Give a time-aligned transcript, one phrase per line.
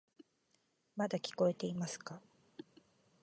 [0.95, 2.19] まだ聞こえていますか？